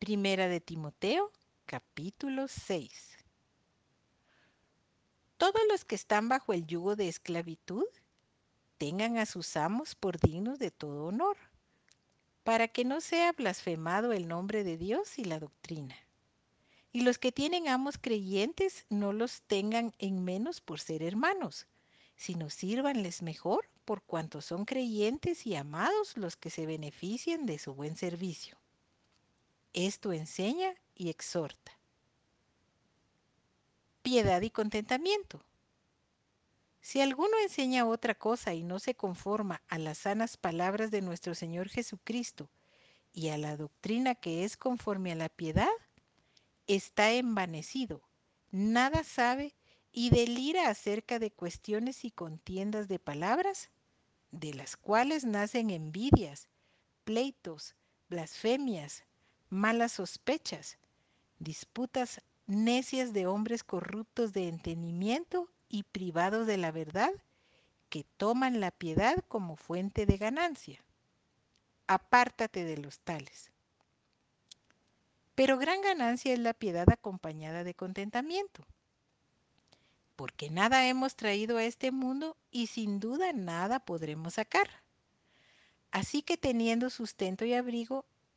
[0.00, 1.30] Primera de Timoteo,
[1.66, 3.18] capítulo 6.
[5.36, 7.84] Todos los que están bajo el yugo de esclavitud
[8.78, 11.36] tengan a sus amos por dignos de todo honor,
[12.44, 15.96] para que no sea blasfemado el nombre de Dios y la doctrina.
[16.92, 21.66] Y los que tienen amos creyentes no los tengan en menos por ser hermanos,
[22.16, 27.74] sino sírvanles mejor por cuanto son creyentes y amados los que se benefician de su
[27.74, 28.59] buen servicio.
[29.72, 31.78] Esto enseña y exhorta.
[34.02, 35.44] Piedad y contentamiento.
[36.80, 41.34] Si alguno enseña otra cosa y no se conforma a las sanas palabras de nuestro
[41.34, 42.50] Señor Jesucristo
[43.12, 45.68] y a la doctrina que es conforme a la piedad,
[46.66, 48.02] está envanecido,
[48.50, 49.54] nada sabe
[49.92, 53.70] y delira acerca de cuestiones y contiendas de palabras,
[54.32, 56.48] de las cuales nacen envidias,
[57.04, 57.76] pleitos,
[58.08, 59.04] blasfemias,
[59.50, 60.78] malas sospechas,
[61.38, 67.12] disputas necias de hombres corruptos de entendimiento y privados de la verdad,
[67.88, 70.82] que toman la piedad como fuente de ganancia.
[71.86, 73.50] Apártate de los tales.
[75.34, 78.64] Pero gran ganancia es la piedad acompañada de contentamiento,
[80.14, 84.68] porque nada hemos traído a este mundo y sin duda nada podremos sacar.
[85.90, 88.04] Así que teniendo sustento y abrigo,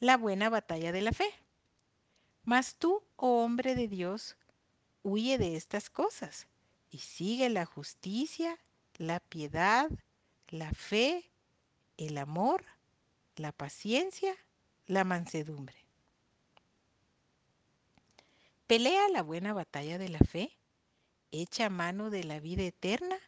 [0.00, 1.32] la buena batalla de la fe.
[2.44, 4.36] Mas tú, oh hombre de Dios,
[5.02, 6.46] huye de estas cosas
[6.90, 8.58] y sigue la justicia,
[8.98, 9.90] la piedad,
[10.48, 11.30] la fe,
[11.96, 12.64] el amor,
[13.36, 14.34] la paciencia,
[14.86, 15.76] la mansedumbre.
[18.66, 20.56] Pelea la buena batalla de la fe,
[21.30, 23.18] echa mano de la vida eterna,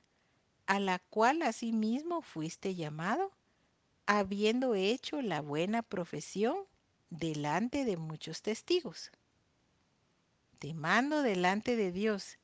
[0.67, 3.33] a la cual asimismo fuiste llamado
[4.11, 6.57] habiendo hecho la buena profesión
[7.11, 9.13] delante de muchos testigos.
[10.59, 12.39] Te mando delante de Dios,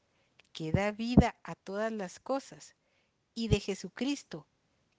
[0.52, 2.74] que da vida a todas las cosas,
[3.34, 4.46] y de Jesucristo,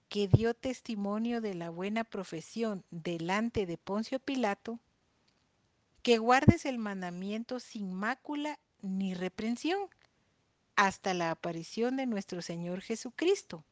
[0.09, 4.79] que dio testimonio de la buena profesión delante de Poncio Pilato,
[6.01, 9.87] que guardes el mandamiento sin mácula ni reprensión
[10.75, 13.63] hasta la aparición de nuestro Señor Jesucristo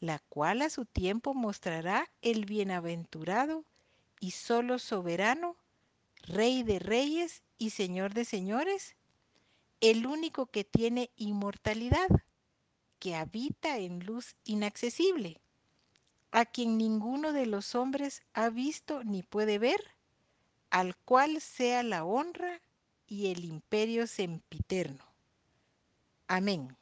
[0.00, 3.64] la cual a su tiempo mostrará el bienaventurado
[4.20, 5.56] y solo soberano,
[6.22, 8.96] Rey de reyes y Señor de señores,
[9.80, 12.08] el único que tiene inmortalidad,
[12.98, 15.40] que habita en luz inaccesible,
[16.32, 19.80] a quien ninguno de los hombres ha visto ni puede ver,
[20.70, 22.60] al cual sea la honra
[23.06, 25.04] y el imperio sempiterno.
[26.26, 26.76] Amén.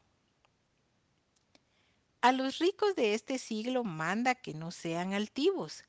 [2.27, 5.85] A los ricos de este siglo manda que no sean altivos,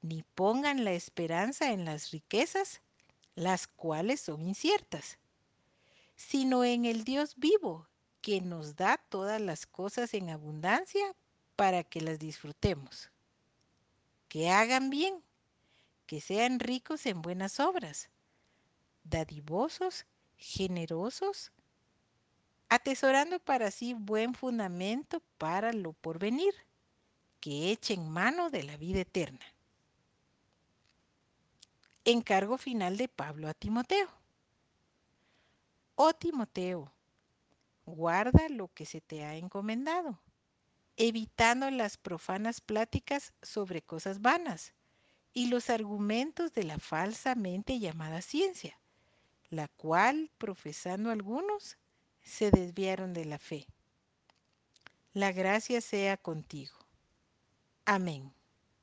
[0.00, 2.80] ni pongan la esperanza en las riquezas,
[3.34, 5.18] las cuales son inciertas,
[6.16, 7.88] sino en el Dios vivo,
[8.22, 11.14] que nos da todas las cosas en abundancia
[11.56, 13.10] para que las disfrutemos.
[14.28, 15.22] Que hagan bien,
[16.06, 18.08] que sean ricos en buenas obras,
[19.04, 20.06] dadivosos,
[20.38, 21.52] generosos,
[22.74, 26.54] atesorando para sí buen fundamento para lo porvenir,
[27.38, 29.44] que echen mano de la vida eterna.
[32.06, 34.08] Encargo final de Pablo a Timoteo.
[35.96, 36.90] Oh Timoteo,
[37.84, 40.18] guarda lo que se te ha encomendado,
[40.96, 44.72] evitando las profanas pláticas sobre cosas vanas
[45.34, 48.80] y los argumentos de la falsamente llamada ciencia,
[49.50, 51.76] la cual, profesando algunos,
[52.22, 53.66] se desviaron de la fe.
[55.12, 56.76] La gracia sea contigo.
[57.84, 58.32] Amén.